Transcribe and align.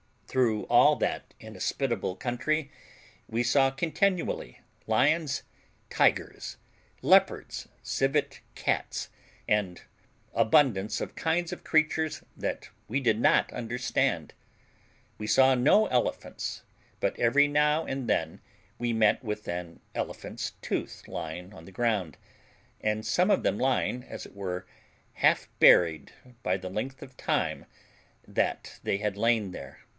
Through 0.25 0.63
all 0.63 0.95
that 0.95 1.33
inhospitable 1.41 2.15
country 2.15 2.71
we 3.27 3.43
saw 3.43 3.69
continually 3.69 4.59
lions, 4.87 5.43
tigers, 5.89 6.55
leopards, 7.01 7.67
civet 7.83 8.39
cats, 8.55 9.09
and 9.47 9.81
abundance 10.33 11.01
of 11.01 11.13
kinds 11.15 11.51
of 11.51 11.65
creatures 11.65 12.23
that 12.35 12.69
we 12.87 12.99
did 13.01 13.19
not 13.19 13.51
understand; 13.51 14.33
we 15.17 15.27
saw 15.27 15.53
no 15.53 15.85
elephants, 15.87 16.63
but 16.99 17.19
every 17.19 17.47
now 17.49 17.85
and 17.85 18.09
then 18.09 18.39
we 18.79 18.93
met 18.93 19.21
with 19.23 19.47
an 19.49 19.81
elephant's 19.93 20.53
tooth 20.61 21.07
lying 21.09 21.53
on 21.53 21.65
the 21.65 21.71
ground, 21.73 22.17
and 22.79 23.05
some 23.05 23.29
of 23.29 23.43
them 23.43 23.59
lying, 23.59 24.01
as 24.05 24.25
it 24.25 24.33
were, 24.33 24.65
half 25.15 25.49
buried 25.59 26.11
by 26.41 26.55
the 26.57 26.69
length 26.69 27.03
of 27.03 27.17
time 27.17 27.65
that 28.25 28.79
they 28.81 28.97
had 28.97 29.17
lain 29.17 29.51
there. 29.51 29.81